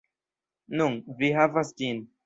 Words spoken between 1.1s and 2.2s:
vi havas ĝin.